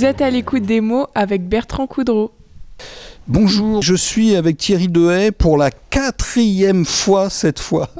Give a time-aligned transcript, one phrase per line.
[0.00, 2.32] Vous êtes à l'écoute des mots avec Bertrand Coudreau.
[3.28, 7.90] Bonjour, je suis avec Thierry Dehaye pour la quatrième fois cette fois.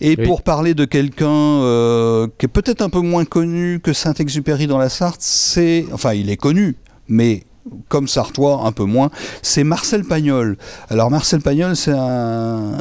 [0.00, 4.68] Et pour parler de quelqu'un euh, qui est peut-être un peu moins connu que Saint-Exupéry
[4.68, 5.86] dans la Sarthe, c'est.
[5.92, 6.76] Enfin, il est connu,
[7.08, 7.42] mais
[7.88, 9.10] comme Sartois, un peu moins,
[9.42, 10.56] c'est Marcel Pagnol.
[10.90, 12.72] Alors Marcel Pagnol, c'est un,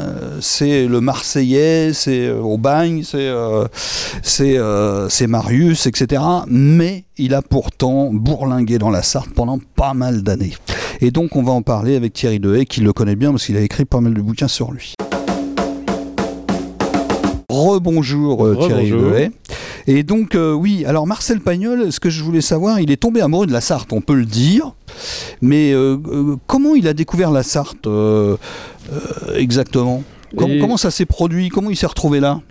[0.41, 3.65] c'est le Marseillais, c'est euh, au bagne, c'est, euh,
[4.21, 6.21] c'est, euh, c'est Marius, etc.
[6.47, 10.53] Mais il a pourtant bourlingué dans la Sarthe pendant pas mal d'années.
[11.01, 13.57] Et donc on va en parler avec Thierry Dehaye, qui le connaît bien parce qu'il
[13.57, 14.95] a écrit pas mal de bouquins sur lui.
[17.49, 19.31] Rebonjour Thierry Dehaye.
[19.87, 23.21] Et donc, euh, oui, alors Marcel Pagnol, ce que je voulais savoir, il est tombé
[23.21, 24.73] amoureux de la Sarthe, on peut le dire.
[25.41, 27.87] Mais euh, euh, comment il a découvert la Sarthe
[29.35, 30.03] exactement?
[30.37, 31.49] Comment ça s'est produit?
[31.49, 32.41] Comment il s'est retrouvé là?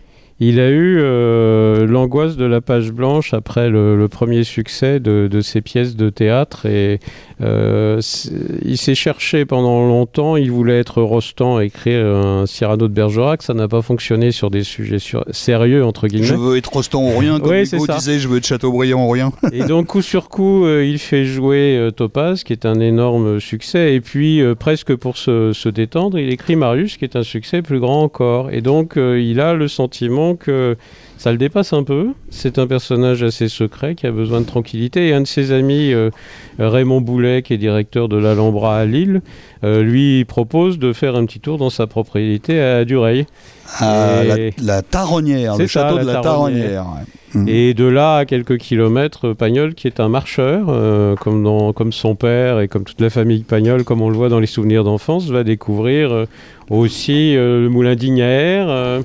[0.41, 5.61] Il a eu euh, l'angoisse de la page blanche après le, premier succès de, ses
[5.61, 6.99] pièces de théâtre et
[7.41, 8.01] euh,
[8.65, 10.37] il s'est cherché pendant longtemps.
[10.37, 13.43] Il voulait être Rostand, écrire un Cyrano de Bergerac.
[13.43, 14.99] Ça n'a pas fonctionné sur des sujets
[15.31, 16.27] sérieux entre guillemets.
[16.27, 18.19] Je veux être Rostand ou rien, comme Hugo disait.
[18.19, 19.33] Je veux être Chateaubriand ou rien.
[19.53, 23.95] et donc coup sur coup, euh, il fait jouer Topaz, qui est un énorme succès.
[23.95, 27.79] Et puis presque pour se, se, détendre, il écrit Marius, qui est un succès plus
[27.79, 28.51] grand encore.
[28.51, 30.77] Et donc il a le sentiment que
[31.23, 32.09] ça le dépasse un peu.
[32.31, 35.07] C'est un personnage assez secret qui a besoin de tranquillité.
[35.07, 36.11] Et un de ses amis, euh,
[36.59, 39.23] Raymond Boulet, qui est directeur de l'Alhambra à Lille,
[39.63, 43.27] euh, lui propose de faire un petit tour dans sa propriété à Dureil.
[43.79, 44.25] À
[44.59, 46.87] la, Taronnière, le château de la Taronnière.
[47.35, 47.49] Mmh.
[47.49, 51.93] Et de là à quelques kilomètres, Pagnol, qui est un marcheur, euh, comme, dans, comme
[51.93, 54.83] son père et comme toute la famille Pagnol, comme on le voit dans les souvenirs
[54.83, 56.27] d'enfance, va découvrir
[56.69, 59.03] aussi le moulin d'Ignaire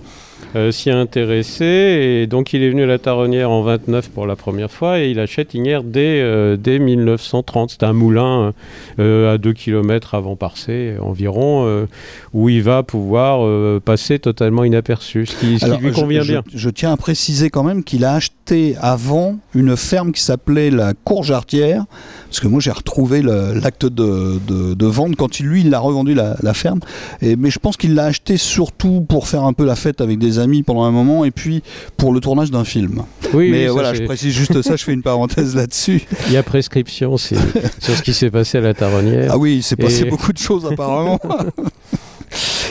[0.55, 1.65] euh, s'y intéressé.
[1.65, 5.11] Et donc, il est venu à la Taronnière en 29 pour la première fois et
[5.11, 7.71] il achète Ignière dès, euh, dès 1930.
[7.71, 8.53] C'est un moulin
[8.99, 11.85] euh, à 2 km avant Parcé environ,
[12.33, 16.43] où il va pouvoir passer totalement inaperçu, ce qui, lui convient bien.
[16.53, 20.93] Je tiens à préciser quand même qu'il a acheté avant une ferme qui s'appelait la
[20.93, 21.85] Courjartière,
[22.25, 26.13] parce que moi j'ai retrouvé l'acte de, de, vente quand il, lui il a revendu
[26.13, 26.79] la, la ferme.
[27.21, 30.19] Et, mais je pense qu'il l'a acheté surtout pour faire un peu la fête avec
[30.19, 31.63] des amis pendant un moment et puis
[31.97, 33.03] pour le tournage d'un film.
[33.33, 36.03] Oui, Mais voilà, je précise juste ça, je fais une parenthèse là-dessus.
[36.27, 39.31] Il y a prescription sur ce qui s'est passé à la Taronnière.
[39.33, 41.19] Ah oui, il s'est passé beaucoup de choses apparemment.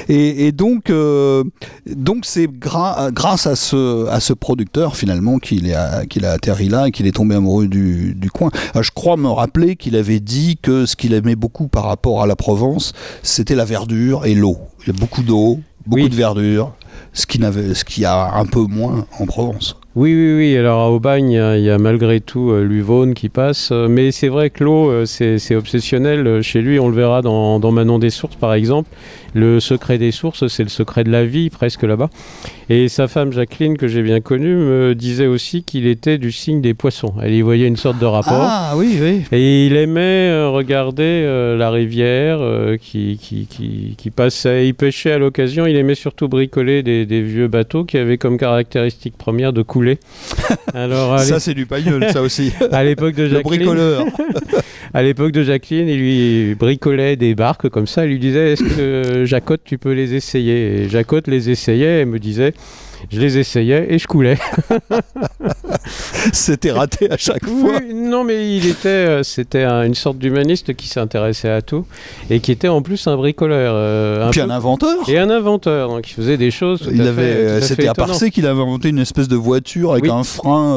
[0.08, 1.42] Et, donc, euh,
[1.86, 6.88] donc c'est grâce à ce, à ce producteur finalement qu'il a, qu'il a atterri là
[6.88, 8.50] et qu'il est tombé amoureux du, du coin.
[8.74, 12.22] Ah, je crois me rappeler qu'il avait dit que ce qu'il aimait beaucoup par rapport
[12.22, 12.92] à la Provence,
[13.22, 14.58] c'était la verdure et l'eau.
[14.82, 16.72] Il y a beaucoup d'eau, beaucoup de verdure
[17.12, 19.76] ce qui, ce qui a un peu moins en Provence.
[19.96, 20.56] Oui, oui, oui.
[20.58, 23.70] Alors à Aubagne, il y, a malgré tout euh, l'Uvaune qui passe.
[23.72, 26.42] Euh, mais c'est vrai que l'eau, euh, c'est obsessionnel.
[26.42, 28.90] Chez lui, on le verra dans, dans, Manon des Sources, par exemple.
[29.32, 32.10] Le secret des sources, c'est le secret de la vie, presque là-bas.
[32.68, 36.60] Et sa femme Jacqueline, que j'ai bien connue, me disait aussi qu'il était du signe
[36.60, 37.14] des poissons.
[37.22, 38.40] Elle y voyait une sorte de rapport.
[38.40, 39.22] Ah oui, oui.
[39.32, 42.40] Et il aimait regarder la rivière
[42.80, 44.66] qui, qui, qui, qui, passait.
[44.68, 45.66] Il pêchait à l'occasion.
[45.66, 49.85] Il aimait surtout bricoler des, des vieux bateaux qui avaient comme caractéristique première de couler
[50.74, 52.52] alors, ça, c'est du pailleul, ça aussi.
[52.72, 53.60] à l'époque de Jacqueline.
[53.60, 54.06] Le bricoleur.
[54.94, 58.04] à l'époque de Jacqueline, il lui bricolait des barques comme ça.
[58.04, 60.82] Il lui disait Est-ce que Jacotte, tu peux les essayer?
[60.82, 62.54] Et Jacotte les essayait et me disait
[63.10, 64.38] je les essayais et je coulais.
[66.32, 67.80] C'était raté à chaque fois.
[67.94, 71.86] non, mais il était, euh, c'était une sorte d'humaniste qui s'intéressait à tout
[72.30, 73.74] et qui était en plus un bricoleur.
[73.76, 75.08] Euh, un Puis un inventeur.
[75.08, 76.88] Et un inventeur, donc il faisait des choses.
[76.92, 80.24] il avait, euh, c'était à Parcé qu'il avait inventé une espèce de voiture avec un
[80.24, 80.76] frein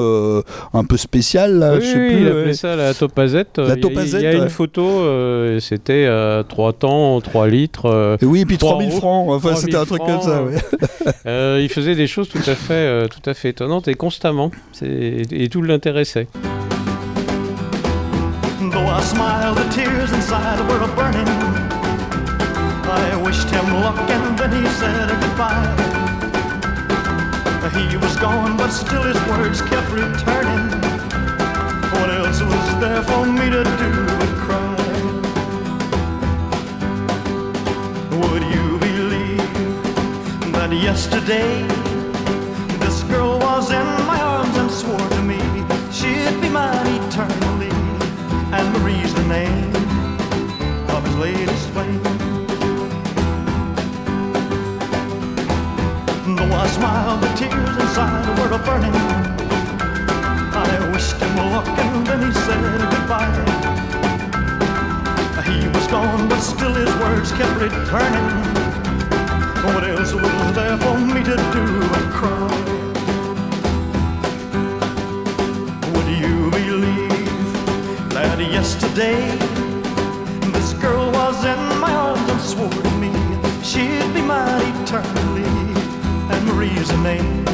[0.74, 1.60] un peu spécial.
[1.60, 3.58] Là, oui, je sais plus, il appelait ça la topazette.
[3.58, 4.22] La topazette.
[4.22, 5.04] Il y a, une photo,
[5.60, 8.18] c'était à 3 temps, 3 litres.
[8.22, 9.30] Et oui, et puis 3000 francs.
[9.30, 10.44] Enfin, c'était un truc comme ça.
[11.60, 14.52] il faisait des choses tout à fait, euh, tout à fait étonnantes et constamment.
[14.82, 16.28] Et tout l'intéressait.
[22.92, 26.00] I wished him luck and then he said goodbye.
[27.88, 30.70] He was gone, but still his words kept returning.
[31.94, 34.76] What else was there for me to do but cry?
[38.20, 41.79] Would you believe that yesterday?
[43.72, 45.40] in my arms and swore to me
[45.92, 47.70] she'd be mine eternally.
[48.52, 49.70] And Marie's the name
[50.90, 52.04] of his latest flame.
[56.36, 58.96] Though I smiled, the tears inside were a burning.
[60.66, 63.70] I wished him luck and then he said goodbye.
[65.50, 68.30] He was gone, but still his words kept returning.
[69.66, 71.09] What else was there for me?
[84.90, 85.44] Eternally?
[86.32, 87.48] And Marie's the name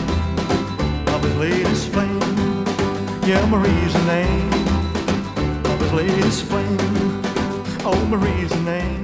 [1.13, 2.65] of his latest flame.
[3.25, 4.53] Yeah, Marie's the name
[5.65, 7.21] of his latest flame.
[7.83, 8.94] Oh, Marie's the name.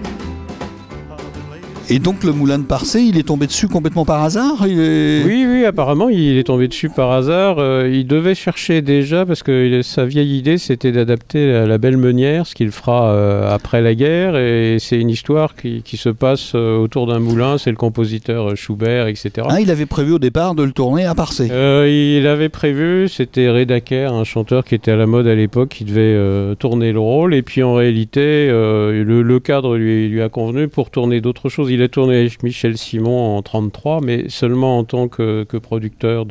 [1.93, 5.23] Et donc le moulin de Parcé, il est tombé dessus complètement par hasard il est...
[5.25, 7.57] Oui, oui, apparemment, il est tombé dessus par hasard.
[7.59, 12.47] Euh, il devait chercher déjà, parce que sa vieille idée, c'était d'adapter la, Belle Meunière,
[12.47, 14.38] ce qu'il fera euh, après la guerre.
[14.38, 17.57] Et c'est une histoire qui, qui se passe euh, autour d'un moulin.
[17.57, 19.47] C'est le compositeur Schubert, etc.
[19.49, 23.49] Ah, il avait prévu au départ de le tourner à Parcé Il avait prévu, c'était
[23.49, 27.33] Red un chanteur qui était à la mode à l'époque, qui devait tourner le rôle.
[27.33, 31.69] Et puis en réalité, le, le, cadre lui, lui, a convenu pour tourner d'autres choses.
[31.71, 36.28] Il il a tourné avec Michel Simon en 33, mais seulement en tant que, producteur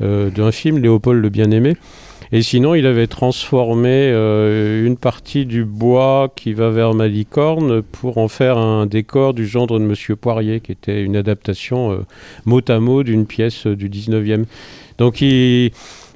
[0.00, 1.76] euh, d'un film, Léopold le Bien-Aimé.
[2.32, 8.18] Et sinon, il avait transformé euh, une partie du bois qui va vers Malicorne pour
[8.18, 11.98] en faire un décor du gendre de Monsieur Poirier, qui était une adaptation euh,
[12.44, 14.46] mot à mot d'une pièce du 19e.
[14.98, 15.70] Donc il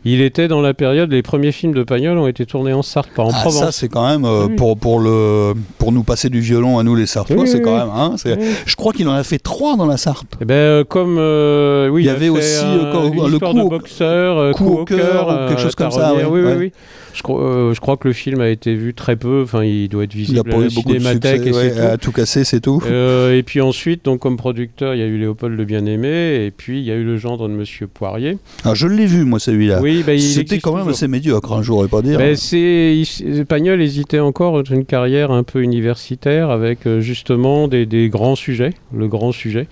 [0.05, 3.11] il était dans la période, les premiers films de Pagnol ont été tournés en Sarthe,
[3.15, 3.61] pas en ah, Provence.
[3.61, 6.95] Ça, c'est quand même, euh, pour, pour, le, pour nous passer du violon à nous
[6.95, 7.91] les Sartois, c'est quand même.
[7.95, 8.17] Hein,
[8.65, 10.37] je crois qu'il en a fait trois dans la Sarthe.
[10.41, 11.17] Eh ben, euh, comme.
[11.19, 15.75] Euh, oui, il y avait aussi le coup de boxeur, coup, au cœur, quelque chose
[15.75, 16.15] comme ça.
[16.15, 16.73] Oui, oui, oui.
[17.13, 19.43] Je, crois, je crois que le film a été vu très peu.
[19.43, 20.95] Enfin, il doit être visible il a à la beaucoup.
[20.95, 21.99] De succès, et tout.
[22.01, 22.83] tout cassé, c'est tout.
[22.87, 26.79] et puis ensuite, donc, comme producteur, il y a eu Léopold le Bien-Aimé, et puis
[26.79, 28.39] il y a eu le gendre de Monsieur Poirier.
[28.65, 29.81] Ah, je l'ai vu, moi, celui-là.
[29.83, 32.21] Oui, bah, C'était quand même assez médiocre, un jour, pas dire.
[32.37, 33.03] C'est,
[33.49, 38.73] Pagnol hésitait encore une carrière un peu universitaire avec euh, justement des, des, grands sujets,
[38.95, 39.67] le grand sujet.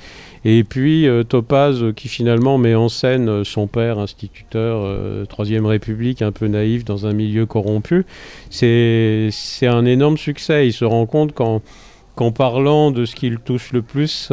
[0.44, 6.22] Et puis euh, Topaz euh, qui finalement met en scène son père, instituteur, Troisième République,
[6.22, 8.04] un peu naïf dans un milieu corrompu.
[8.50, 10.66] C'est, c'est un énorme succès.
[10.66, 11.60] Il se rend compte qu'en,
[12.32, 14.30] parlant de ce qu'il touche le plus,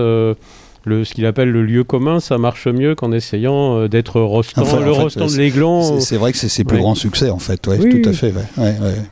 [0.85, 4.91] ce qu'il appelle le lieu commun, ça marche mieux qu'en essayant euh, d'être Rostand, le
[4.91, 5.99] Rostand de l'Aiglon.
[5.99, 8.33] C'est vrai que c'est ses plus grands succès en fait, oui, tout à fait.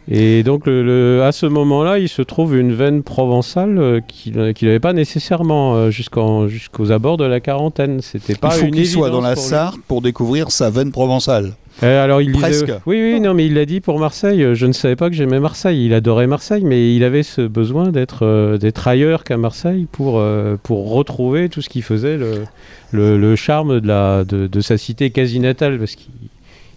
[0.08, 4.94] Et donc à ce moment-là, il se trouve une veine provençale euh, qu'il n'avait pas
[4.94, 8.02] nécessairement euh, jusqu'aux abords de la quarantaine.
[8.02, 11.54] C'était pas il faut qu'il soit dans la Sarthe pour découvrir sa veine provençale.
[11.82, 12.72] Euh, alors il Presque.
[12.86, 14.44] oui, oui, non, mais il l'a dit pour Marseille.
[14.44, 15.86] Euh, je ne savais pas que j'aimais Marseille.
[15.86, 20.24] Il adorait Marseille, mais il avait ce besoin d'être euh, ailleurs qu'à Marseille pour,
[20.62, 25.10] pour retrouver tout ce qui faisait le, le, charme de, la, de, de, sa cité
[25.10, 26.12] quasi natale, parce qu'il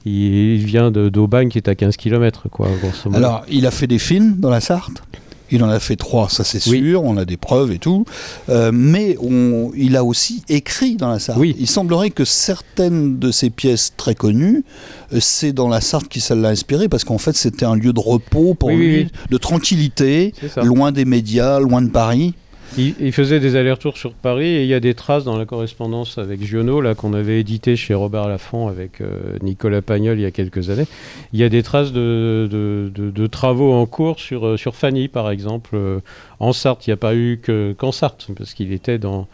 [0.06, 2.48] il vient d'Aubagne qui est à 15 km.
[2.48, 2.68] Quoi,
[3.12, 5.02] Alors, il a fait des films dans la Sarthe
[5.50, 8.04] il en a fait trois, ça c'est sûr, on a des preuves et tout.
[8.48, 11.38] Euh, mais on, il a aussi écrit dans la Sarthe.
[11.38, 11.56] Oui.
[11.58, 14.64] Il semblerait que certaines de ses pièces très connues,
[15.12, 17.92] euh, c'est dans la Sarthe qui ça l'a inspiré, parce qu'en fait c'était un lieu
[17.92, 22.34] de repos pour lui, de tranquillité, loin des médias, loin de Paris.
[22.78, 26.18] Il, faisait des allers-retours sur Paris et il y a des traces dans la correspondance
[26.18, 30.26] avec Giono, là qu'on avait édité chez Robert Laffont avec euh, Nicolas Pagnol il y
[30.26, 30.86] a quelques années.
[31.32, 35.70] Il y a des traces de, travaux en cours sur, euh, sur Fanny, par exemple.
[35.74, 36.00] Euh,
[36.38, 37.40] en Sarthe, il n'y a pas eu
[37.78, 39.26] qu'en Sarthe, parce qu'il était dans,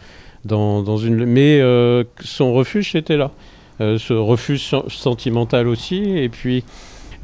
[0.44, 1.26] dans, dans, une...
[1.26, 1.61] Mais
[2.22, 3.32] son refuge, était là.
[3.80, 6.16] ce refuge sentimental aussi.
[6.16, 6.62] Et puis...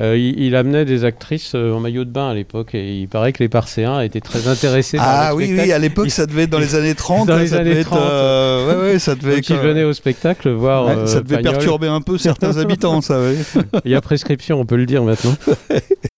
[0.01, 3.33] Euh, il, amenait des actrices euh, en maillot de bain à l'époque et il paraît
[3.33, 5.67] que les Parcéens étaient très intéressés ah, par le oui, spectacle.
[5.67, 7.27] oui, à l'époque ça devait être dans les années 30.
[7.29, 7.99] dans les années 30.
[8.01, 11.09] Euh, ouais, ouais, ça devait Donc, ils venaient au spectacle voir.
[11.09, 13.21] ça devait perturber un peu certains habitants, ça.
[13.85, 15.35] Il y a prescription, on peut le dire maintenant.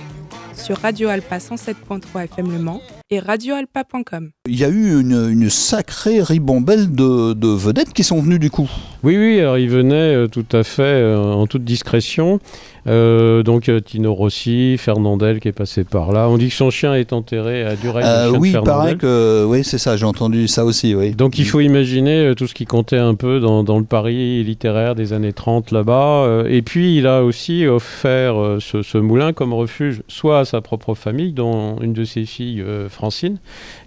[0.71, 4.31] sur Radio Alpa 107.3 FM Le Mans et radioalpa.com.
[4.47, 8.49] Il y a eu une, une sacrée ribambelle de, de vedettes qui sont venues du
[8.49, 8.69] coup.
[9.03, 12.39] Oui, oui, alors il venait euh, tout à fait euh, en toute discrétion.
[12.87, 16.29] Euh, donc Tino Rossi, Fernandel qui est passé par là.
[16.29, 18.03] On dit que son chien est enterré à Dureil.
[18.05, 19.45] Euh, oui, il paraît que.
[19.47, 21.11] Oui, c'est ça, j'ai entendu ça aussi, oui.
[21.11, 24.43] Donc il faut imaginer euh, tout ce qui comptait un peu dans, dans le Paris
[24.43, 26.23] littéraire des années 30 là-bas.
[26.25, 30.45] Euh, et puis il a aussi offert euh, ce, ce moulin comme refuge soit à
[30.45, 32.89] sa propre famille, dont une de ses filles, euh,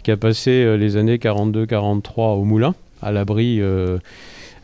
[0.03, 3.61] Qui a passé euh, les années 42-43 au moulin, à l'abri.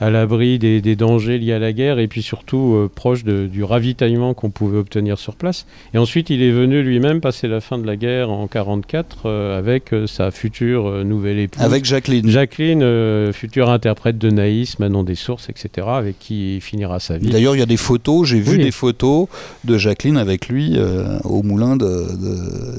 [0.00, 3.46] À l'abri des, des dangers liés à la guerre et puis surtout euh, proche de-
[3.46, 5.66] du ravitaillement qu'on pouvait obtenir sur place.
[5.94, 9.58] Et ensuite, il est venu lui-même passer la fin de la guerre en 44 euh,
[9.58, 11.62] avec euh, sa future euh, nouvelle épouse.
[11.62, 12.28] Avec Jacqueline.
[12.30, 12.82] Jacqueline,
[13.32, 17.28] future interprète de Naïs, Manon des Sources, etc., avec qui il finira sa vie.
[17.28, 19.26] D'ailleurs, il y a des photos, j'ai vu des photos
[19.64, 20.78] de Jacqueline avec lui
[21.24, 22.06] au moulin de,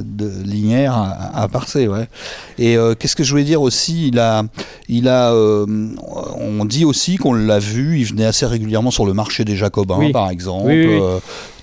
[0.04, 1.88] de, à, à Parcé.
[1.88, 2.08] Ouais.
[2.58, 4.08] Et qu'est-ce que je voulais dire aussi?
[4.08, 4.44] Il a,
[4.90, 9.46] il a, on dit aussi qu'on l'a vu, il venait assez régulièrement sur le marché
[9.46, 10.12] des Jacobins, Oui.
[10.12, 10.68] par exemple.
[10.68, 11.00] Oui, oui, oui.
[11.02, 11.20] euh,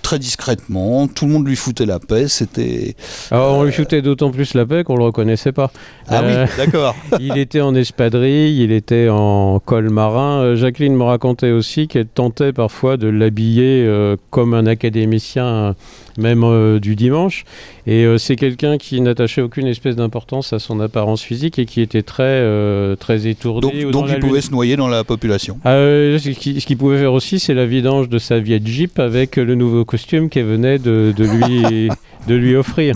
[0.09, 2.97] très discrètement, tout le monde lui foutait la paix, c'était...
[3.31, 5.71] Alors, on lui foutait d'autant plus la paix qu'on le reconnaissait pas.
[6.09, 6.97] Ah Euh, oui, d'accord.
[7.21, 10.41] il était en espadrille, il était en col marin.
[10.41, 15.73] Euh, Jacqueline me racontait aussi qu'elle tentait parfois de l'habiller euh, comme un académicien, euh,
[16.17, 17.45] même euh, du dimanche.
[17.87, 21.83] Et euh, c'est quelqu'un qui n'attachait aucune espèce d'importance à son apparence physique et qui
[21.83, 23.85] était très, euh, très étourdi.
[23.91, 25.59] Donc, il pouvait se noyer dans la population.
[25.67, 28.99] Euh, ce qui- ce qu'il pouvait faire aussi, c'est la vidange de sa vieille Jeep
[28.99, 31.89] avec le nouveau costume qu'elle venait de, de lui,
[32.27, 32.95] de lui offrir.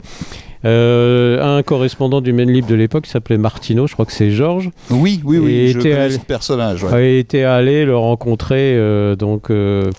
[0.64, 4.71] Euh, un correspondant du Maine Libre de l'époque s'appelait Martino, je crois que c'est Georges,
[4.90, 6.85] Oui, oui, Et oui, je était allé- ce personnage.
[6.85, 7.18] ouais.
[7.18, 9.90] été allé le rencontrer euh, donc euh,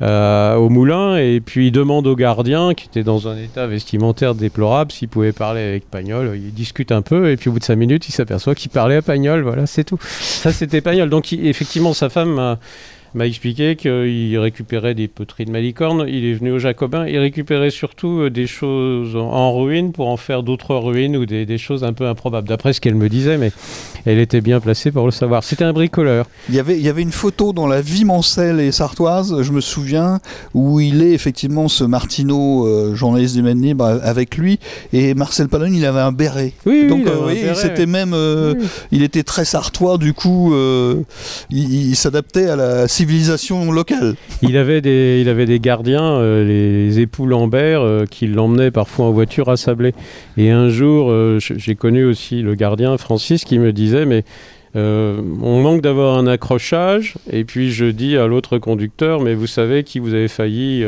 [0.00, 4.90] au moulin et puis il demande au gardien qui était dans un état vestimentaire déplorable
[4.90, 6.32] s'il pouvait parler avec Pagnol.
[6.34, 8.96] Il discute un peu et puis au bout de cinq minutes il s'aperçoit qu'il parlait
[8.96, 9.42] à Pagnol.
[9.42, 9.98] Voilà, c'est tout.
[10.02, 11.10] Ça c'était Pagnol.
[11.10, 12.56] Donc il- effectivement sa femme
[13.14, 17.70] m'a expliqué qu'il récupérait des poteries de malicorne, il est venu au Jacobin, il récupérait
[17.70, 21.58] surtout euh, des choses en, en ruine pour en faire d'autres ruines ou des, des
[21.58, 23.50] choses un peu improbables, d'après ce qu'elle me disait, mais
[24.04, 25.44] elle était bien placée pour le savoir.
[25.44, 26.26] C'était un bricoleur.
[26.48, 29.52] Il y, avait, il y avait une photo dans la vie mancelle et sartoise, je
[29.52, 30.20] me souviens,
[30.54, 34.58] où il est effectivement ce Martineau, euh, journaliste du Maine Libre, avec lui,
[34.92, 36.52] et Marcel Palogne, il avait un béret.
[36.66, 38.66] Oui, oui, Donc, il euh, un voyez, béret, c'était même, euh, Oui.
[38.92, 41.02] il était très sartois, du coup, euh,
[41.50, 44.16] il, il s'adaptait à la civilisation locale.
[44.42, 49.06] Il avait des, il avait des gardiens, euh, les époux Lambert, euh, qui l'emmenaient parfois
[49.06, 49.94] en voiture à Sablé.
[50.36, 54.24] Et un jour, euh, j'ai connu aussi le gardien Francis qui me disait, mais
[54.74, 57.14] on manque d'avoir un accrochage.
[57.32, 60.84] Et puis je dis à l'autre conducteur, mais vous savez qui vous avez failli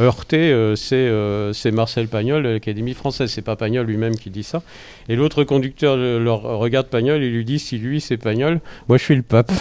[0.00, 3.30] heurter, euh, c'est euh, c'est Marcel Pagnol de l'Académie française.
[3.30, 4.62] C'est pas Pagnol lui-même qui dit ça.
[5.08, 9.04] Et l'autre conducteur le, regarde Pagnol et lui dit, si lui c'est Pagnol, moi je
[9.04, 9.52] suis le pape.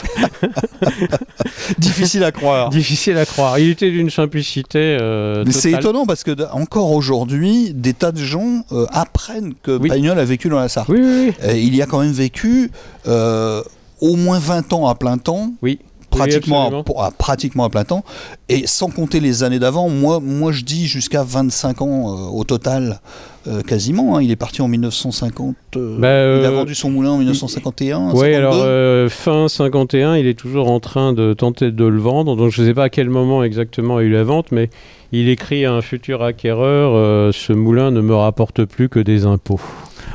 [1.78, 2.70] Difficile à croire.
[2.70, 3.60] Difficile à croire.
[3.60, 4.98] Il était d'une simplicité.
[5.02, 9.78] euh, Mais c'est étonnant parce que encore aujourd'hui, des tas de gens euh, apprennent que
[9.78, 9.90] Oui.
[9.90, 10.90] Pagnol a vécu dans la Sarthe.
[10.90, 12.72] Oui, oui, il y a quand même vécu
[13.08, 13.62] euh,
[14.02, 15.54] au moins 20 ans à plein temps.
[15.62, 15.80] Oui.
[16.18, 18.04] Pratiquement, Oui, à, pour- à- pratiquement à plein temps.
[18.50, 22.44] Et sans compter les années d'avant, moi, moi je dis jusqu'à 25 ans euh, au
[22.44, 23.00] total,
[23.48, 24.16] euh, quasiment.
[24.18, 24.22] hein.
[24.22, 25.56] Il est parti en 1950.
[25.76, 28.12] euh, Bah, il a vendu son moulin en 1951.
[28.14, 28.36] Oui, 52.
[28.36, 32.36] alors fin 51, il est toujours en train de tenter de le vendre.
[32.36, 34.70] Donc je ne sais pas à quel moment exactement a eu la vente, mais
[35.12, 39.60] il écrit à un futur acquéreur ce moulin ne me rapporte plus que des impôts.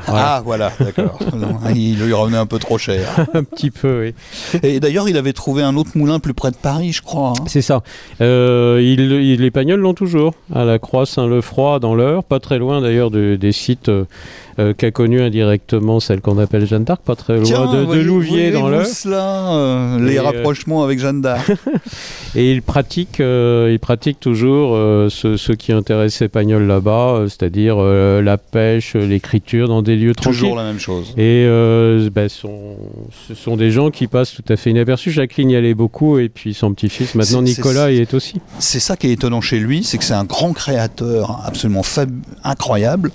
[0.07, 0.25] Voilà.
[0.35, 1.19] Ah voilà, d'accord.
[1.75, 3.07] Il lui revenait un peu trop cher.
[3.33, 4.01] un petit peu,
[4.53, 4.59] oui.
[4.63, 7.29] Et d'ailleurs, il avait trouvé un autre moulin plus près de Paris, je crois.
[7.37, 7.43] hein.
[7.47, 7.81] C'est ça.
[8.21, 12.57] Euh, il, il- les Pagnols l'ont toujours, à la Croix Saint-Lefroy dans l'Eure, pas très
[12.57, 13.91] loin d'ailleurs de- des sites
[14.59, 17.99] euh, qu'a connu indirectement celle qu'on appelle Jeanne d'Arc, pas très loin Tiens, de, de
[18.01, 18.85] Louviers dans l'Eure.
[18.85, 21.49] cela, euh, les euh, rapprochements avec Jeanne d'Arc.
[22.35, 24.75] Et il pratique, euh, il pratique toujours
[25.09, 30.39] ce, ce qui intéressait Pagnol là-bas, c'est-à-dire la pêche, l'écriture dans des lieux tranquilles.
[30.41, 31.13] Toujours la même chose.
[31.17, 32.75] Et euh, ben, sont-
[33.27, 35.11] ce sont des gens qui passent tout à fait inaperçus.
[35.11, 38.41] Jacqueline y allait beaucoup, et puis son petit-fils, maintenant Nicolas, y est aussi.
[38.59, 41.83] C'est ça qui est étonnant chez lui, c'est que c'est un grand créateur absolument
[42.43, 43.11] incroyable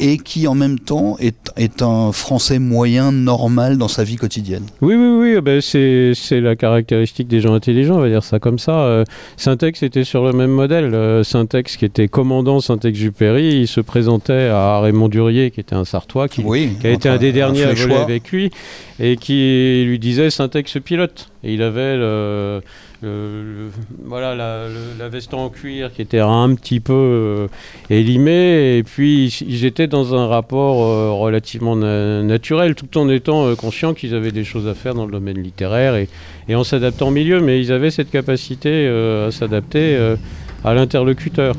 [0.00, 4.64] et qui en même temps est, est un Français moyen normal dans sa vie quotidienne.
[4.80, 8.38] Oui, oui, oui, ben, c'est c'est la caractéristique des gens intelligents, on va dire ça
[8.38, 8.80] comme ça.
[8.80, 9.04] Euh,
[9.36, 10.94] Syntex était sur le même modèle.
[10.94, 15.84] Euh, Syntex, qui était commandant Syntex-Jupéry, il se présentait à Raymond Durier, qui était un
[15.84, 18.50] Sartois, qui, oui, qui a été un des derniers à voler avec lui,
[18.98, 21.28] et qui lui disait Syntex pilote.
[21.44, 22.60] Et il avait le,
[23.02, 27.48] voilà la, veste en cuir qui était un petit peu
[27.88, 34.14] élimée et puis ils étaient dans un rapport relativement naturel tout en étant conscients qu'ils
[34.14, 36.08] avaient des choses à faire dans le domaine littéraire et,
[36.54, 40.16] en s'adaptant au milieu mais ils avaient cette capacité à s'adapter
[40.64, 41.54] à l'interlocuteur.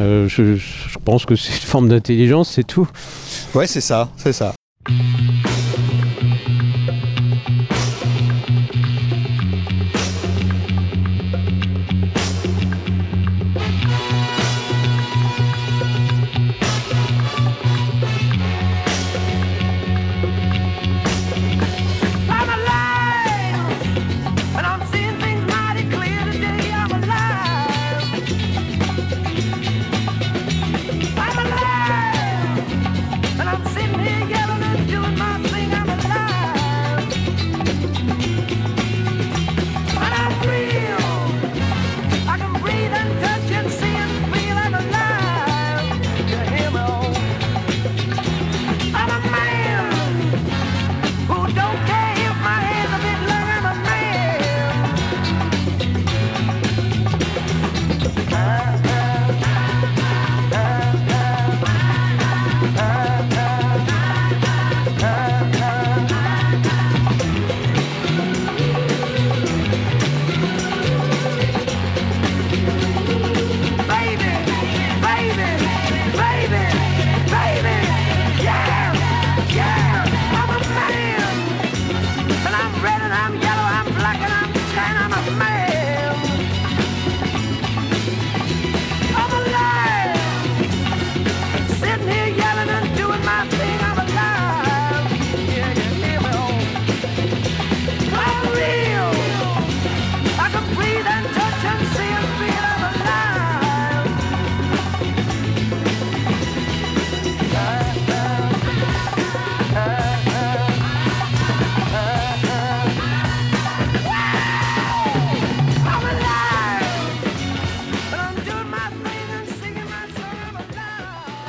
[0.00, 2.88] Euh, je, je, pense que c'est une forme d'intelligence, c'est tout.
[3.54, 4.54] Ouais, c'est ça, c'est ça.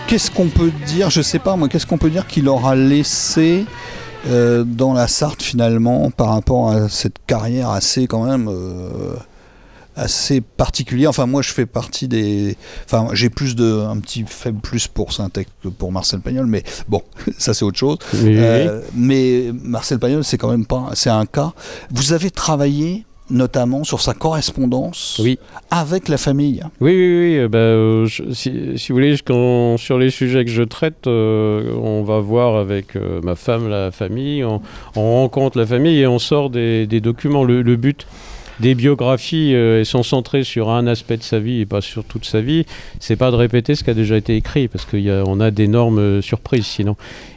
[0.10, 3.66] Qu'est-ce qu'on peut dire, je sais pas moi, qu'est-ce qu'on peut dire qu'il aura laissé
[4.28, 9.14] euh, dans la Sarthe finalement par rapport à cette carrière assez quand même euh,
[9.96, 11.12] assez particulière?
[11.12, 15.14] Enfin moi je fais partie des, enfin j'ai plus de un petit faible plus pour
[15.14, 17.04] Syntex que pour Marcel Pagnol, mais bon
[17.38, 18.00] ça c'est autre chose.
[18.16, 21.54] Euh, mais Marcel Pagnol c'est quand même pas, c'est un cas.
[21.92, 25.22] Vous avez travaillé notamment sur sa correspondance
[25.72, 26.62] avec la famille.
[26.82, 27.38] Oui, oui, oui.
[27.38, 32.04] Euh, bah, euh, si, vous voulez, quand, sur les sujets que je traite, euh, on
[32.04, 34.62] va voir avec ma femme la famille, on,
[34.96, 37.44] rencontre la famille et on sort des, documents.
[37.44, 38.06] Le, le, but
[38.60, 42.42] des biographies sont centrées sur un aspect de sa vie et pas sur toute sa
[42.42, 42.66] vie,
[43.00, 46.22] c'est pas de répéter ce qui a déjà été écrit parce qu'on a, a d'énormes
[46.22, 46.96] surprises sinon.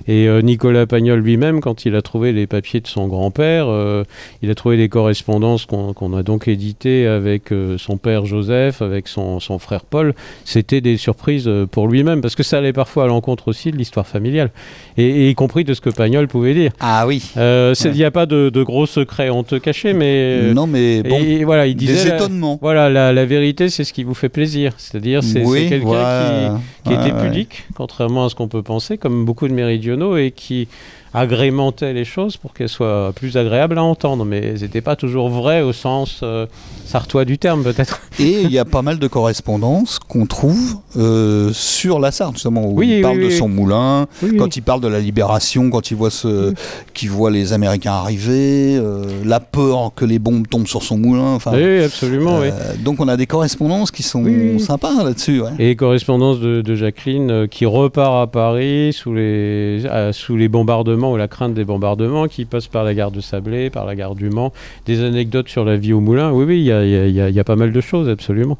[0.08, 4.04] Et euh, Nicolas Pagnol lui-même, quand il a trouvé les papiers de son grand-père, euh,
[4.42, 9.08] il a trouvé des correspondances qu'on a donc éditées avec euh, son père Joseph, avec
[9.08, 10.14] son, son frère Paul.
[10.44, 14.06] C'était des surprises pour lui-même, parce que ça allait parfois à l'encontre aussi de l'histoire
[14.06, 14.50] familiale,
[14.96, 16.72] et, y compris de ce que Pagnol pouvait dire.
[16.80, 17.22] Ah oui.
[17.36, 20.52] Il n'y a pas de, de, gros secrets te cacher, mais...
[20.54, 22.58] non, mais et, voilà, il disait, des étonnements.
[22.60, 24.72] voilà, la, la vérité, c'est ce qui vous fait plaisir.
[24.78, 29.48] C'est-à-dire, c'est quelqu'un qui, qui était pudique, contrairement à ce qu'on peut penser, comme beaucoup
[29.48, 30.68] de méridionaux et qui
[31.14, 34.24] agrémentait les choses pour qu'elles soient plus agréables à entendre.
[34.24, 36.46] Mais elles n'étaient pas toujours vraies au sens euh,
[36.86, 38.00] sartois du terme, peut-être.
[38.18, 42.66] Et il y a pas mal de correspondances qu'on trouve euh, sur la Sarthe, justement,
[42.66, 44.06] où il parle de son moulin,
[44.38, 46.52] quand il parle de la libération, quand il voit, ce,
[46.94, 51.38] qu'il voit les Américains arriver, euh, la peur que les bombes tombent sur son moulin.
[51.52, 52.40] Oui, absolument.
[52.84, 54.24] Donc on a des correspondances qui sont
[54.58, 55.42] sympas là-dessus.
[55.58, 61.16] Et correspondances de, de Jacqueline qui repart à Paris sous les, sous les bombardements ou
[61.16, 64.30] la crainte des bombardements, qui passe par la gare de Sablé, par la gare du
[64.30, 64.52] Mans,
[64.86, 66.30] des anecdotes sur la vie au moulin.
[66.32, 68.58] Oui, oui, il y a, pas mal de choses, absolument.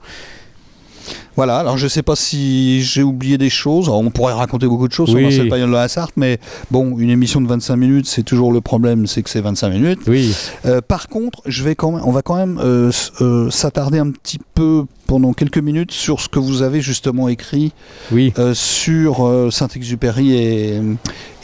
[1.37, 3.88] Voilà, alors je ne sais pas si j'ai oublié des choses.
[3.88, 6.38] on pourrait raconter beaucoup de choses sur Marcel Pagnol de la Sarthe, mais
[6.71, 10.01] bon, une émission de 25 minutes, c'est toujours le problème, c'est que c'est 25 minutes.
[10.07, 10.35] Oui.
[10.67, 14.11] Euh, par contre, je vais quand même, on va quand même euh, euh, s'attarder un
[14.11, 17.73] petit peu pendant quelques minutes sur ce que vous avez justement écrit
[18.12, 18.33] oui.
[18.55, 20.81] sur Saint-Exupéry et,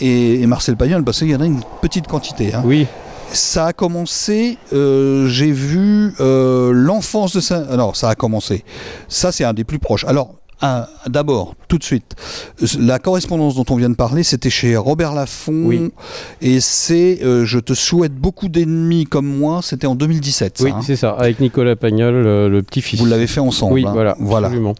[0.00, 2.54] et, Marcel Pagnol, parce qu'il y en a une petite quantité.
[2.54, 2.62] Hein.
[2.64, 2.86] Oui
[3.32, 7.64] ça a commencé, euh, j'ai vu euh, l'enfance de Saint...
[7.76, 8.64] Non, ça a commencé.
[9.08, 10.04] Ça, c'est un des plus proches.
[10.04, 12.16] Alors, Ah, D'abord, tout de suite,
[12.80, 15.62] la correspondance dont on vient de parler, c'était chez Robert Laffont.
[15.66, 15.90] Oui.
[16.42, 20.58] Et c'est euh, Je te souhaite beaucoup d'ennemis comme moi, c'était en 2017.
[20.58, 20.80] ça, Oui, hein.
[20.84, 22.14] c'est ça, avec Nicolas Pagnol,
[22.48, 22.98] le petit-fils.
[23.00, 23.74] Vous l'avez fait ensemble.
[23.74, 23.92] Oui, hein.
[23.92, 24.48] voilà, voilà.
[24.48, 24.74] absolument.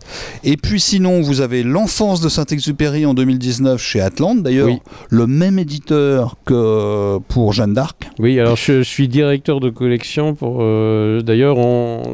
[0.45, 4.43] Et puis sinon, vous avez L'enfance de Saint-Exupéry en 2019 chez Atlante.
[4.43, 4.81] D'ailleurs, Oui.
[5.11, 8.09] le même éditeur que pour Jeanne d'Arc.
[8.19, 10.59] Oui, alors je, je suis directeur de collection pour.
[10.61, 11.57] euh, D'ailleurs,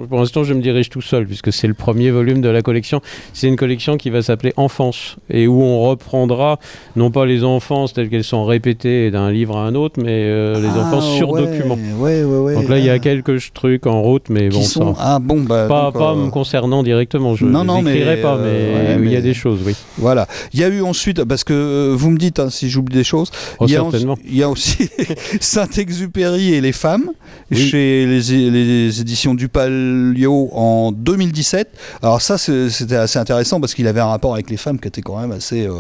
[0.09, 3.01] pour l'instant, je me dirige tout seul puisque c'est le premier volume de la collection.
[3.33, 6.59] C'est une collection qui va s'appeler Enfance et où on reprendra
[6.97, 10.61] non pas les enfances telles qu'elles sont répétées d'un livre à un autre, mais euh,
[10.61, 11.79] les enfances Ah, sur ouais, document.
[11.99, 12.55] Ouais, ouais, ouais.
[12.55, 14.95] Donc là, il y Ah, a quelques trucs en route, mais bon, sont...
[14.95, 15.01] ça.
[15.01, 15.67] Ah bon, bah.
[15.69, 19.03] Pas, donc, pas euh, me concernant directement, je Non, non, mais, pas, mais euh, ouais,
[19.05, 19.75] il y a mais- des choses, oui.
[19.99, 20.27] Voilà.
[20.53, 23.31] Il y a eu ensuite, parce que vous me dites hein, si j'oublie des choses,
[23.61, 24.15] Oh, il, y a certainement.
[24.15, 24.89] aussi, il y a aussi
[25.41, 27.11] Saint-Exupéry et les femmes
[27.51, 27.59] Oui.
[27.59, 31.69] chez les, les éditions du Palio en 2017.
[32.03, 35.03] Alors ça, c'était assez intéressant parce qu'il avait un rapport avec les femmes qui était
[35.03, 35.67] quand même assez...
[35.67, 35.73] euh,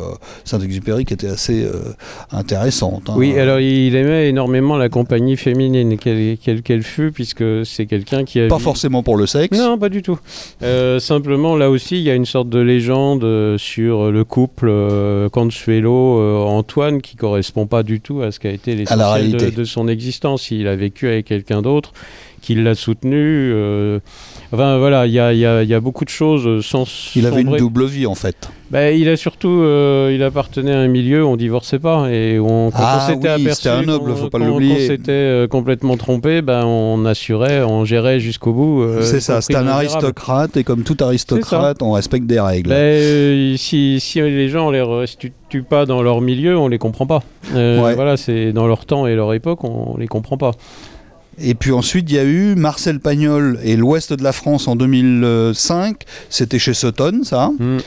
[0.44, 1.92] Saint-Exupéry qui était assez euh,
[2.30, 3.04] intéressante.
[3.08, 3.14] hein.
[3.16, 8.24] Oui, alors il aimait énormément la compagnie féminine, quelle quelle qu'elle fut, puisque c'est quelqu'un
[8.24, 8.48] qui a.
[8.48, 9.58] Pas vu- forcément pour le sexe.
[9.58, 10.18] Non, pas du tout.
[10.62, 14.70] Euh, simplement, là aussi, il y a une sorte de légende sur le couple
[15.74, 20.50] Consuelo-Antoine qui correspond pas du tout à ce qu'a été l'essentiel de, de son existence.
[20.50, 21.92] Il a vécu avec quelqu'un d'autre
[22.44, 23.16] qui l'a soutenu.
[23.54, 23.98] euh,
[24.52, 26.60] Enfin, voilà, il y a, il y a- il y a beaucoup de choses euh,
[26.62, 26.84] sans.
[27.16, 28.36] Il avait une double vie en fait.
[28.70, 32.38] Ben, il a surtout, euh, il appartenait à un milieu où on divorçait pas et
[32.40, 34.74] on, quand Ah on s'était oui, aperçu, c'était un noble, qu'on- faut pas l'oublier.
[34.74, 38.84] qu'on s'était euh, complètement trompé, ben on assurait, on gérait jusqu'au bout.
[39.02, 42.70] c'est ça, c'est un aristocrate et comme tout aristocrate, on respecte des règles.
[42.70, 45.32] Ben, si, si les gens on les restitue
[45.68, 47.22] pas dans leur milieu, on les comprend pas.
[47.54, 47.94] Ouais.
[47.94, 50.52] Voilà, c'est dans leur temps et leur époque, on les comprend pas.
[51.38, 54.76] Et puis ensuite, il y a eu Marcel Pagnol et l'Ouest de la France en
[54.76, 56.02] 2005.
[56.30, 57.50] C'était chez Sutton, ça.
[57.58, 57.78] Hmm.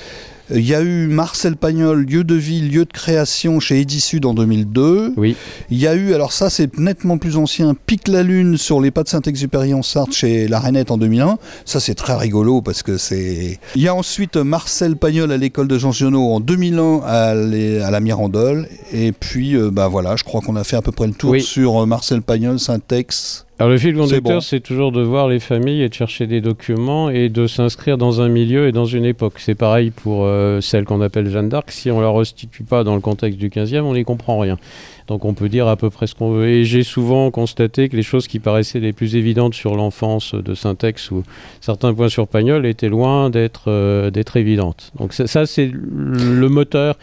[0.54, 4.34] Il y a eu Marcel Pagnol, lieu de vie, lieu de création chez Edisud en
[4.34, 5.14] 2002.
[5.18, 5.36] Oui.
[5.70, 8.92] Il y a eu, alors ça c'est nettement plus ancien, Pique la Lune sur les
[8.92, 11.38] pas de Saint-Exupéry en Sarthe chez La Rainette en 2001.
[11.66, 13.60] Ça c'est très rigolo parce que c'est...
[13.76, 17.82] Il y a ensuite Marcel Pagnol à l'école de Jean Giono en 2001 à, les-
[17.82, 18.68] à la Mirandole.
[18.94, 21.32] Et puis, euh, bah voilà, je crois qu'on a fait à peu près le tour
[21.32, 21.42] Oui.
[21.42, 23.46] sur euh, Marcel Pagnol, Syntex.
[23.60, 24.40] Alors le fil conducteur, bon.
[24.40, 28.22] c'est toujours de voir les familles et de chercher des documents et de s'inscrire dans
[28.22, 29.40] un milieu et dans une époque.
[29.40, 31.72] C'est pareil pour euh, celle qu'on appelle Jeanne d'Arc.
[31.72, 34.60] Si on la restitue pas dans le contexte du 15e, on n'y comprend rien.
[35.08, 36.48] Donc on peut dire à peu près ce qu'on veut.
[36.48, 40.54] Et j'ai souvent constaté que les choses qui paraissaient les plus évidentes sur l'enfance de
[40.54, 41.24] Syntex ou
[41.60, 44.92] certains points sur Pagnol étaient loin d'être euh, évidentes.
[45.00, 46.96] Donc ça, ça, c'est le moteur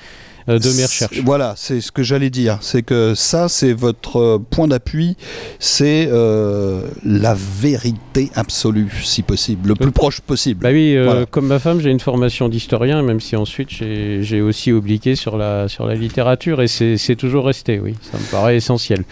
[0.46, 1.20] de mes recherches.
[1.24, 2.58] Voilà, c'est ce que j'allais dire.
[2.60, 5.16] C'est que ça, c'est votre euh, point d'appui.
[5.58, 10.60] C'est euh, la vérité absolue, si possible, le plus proche possible.
[10.62, 11.26] Bah oui, euh, Voilà.
[11.26, 15.68] comme ma femme, j'ai une formation d'historien, même si ensuite j'ai aussi obliqué sur la,
[15.68, 19.04] sur la littérature, et c'est toujours resté, oui, ça me paraît essentiel.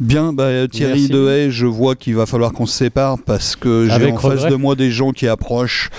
[0.00, 1.08] Bien, bah, Thierry.
[1.08, 4.54] Dehaye, je vois qu'il va falloir qu'on se sépare parce que j'ai en face de
[4.56, 5.90] moi des gens qui approchent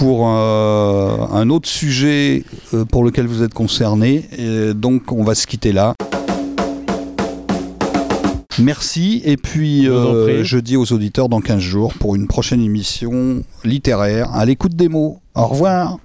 [0.00, 4.24] pour euh, un autre sujet euh, pour lequel vous êtes concerné.
[4.38, 5.92] Et donc, on va se quitter là.
[8.58, 13.42] Merci et puis euh, je dis aux auditeurs dans 15 jours pour une prochaine émission
[13.62, 15.20] littéraire à l'écoute des mots.
[15.34, 15.98] Au revoir.